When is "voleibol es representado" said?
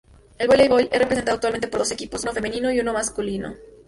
0.47-1.35